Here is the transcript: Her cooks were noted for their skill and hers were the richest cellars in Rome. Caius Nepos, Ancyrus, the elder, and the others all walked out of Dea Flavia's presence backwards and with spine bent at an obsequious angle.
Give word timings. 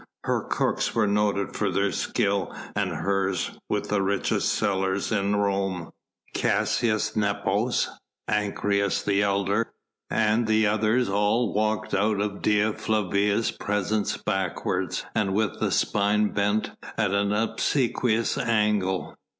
Her 0.23 0.45
cooks 0.49 0.95
were 0.95 1.05
noted 1.05 1.55
for 1.55 1.69
their 1.69 1.91
skill 1.91 2.51
and 2.75 2.89
hers 2.89 3.51
were 3.69 3.81
the 3.81 4.01
richest 4.01 4.51
cellars 4.51 5.11
in 5.11 5.35
Rome. 5.35 5.91
Caius 6.33 7.15
Nepos, 7.15 7.87
Ancyrus, 8.27 9.03
the 9.05 9.21
elder, 9.21 9.71
and 10.09 10.47
the 10.47 10.65
others 10.65 11.07
all 11.07 11.53
walked 11.53 11.93
out 11.93 12.19
of 12.19 12.41
Dea 12.41 12.71
Flavia's 12.73 13.51
presence 13.51 14.17
backwards 14.17 15.05
and 15.13 15.35
with 15.35 15.71
spine 15.71 16.29
bent 16.29 16.71
at 16.97 17.11
an 17.11 17.31
obsequious 17.31 18.39
angle. 18.39 19.13